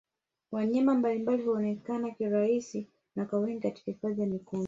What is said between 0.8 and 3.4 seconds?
mbalimbali huonekana kirahisi na kwa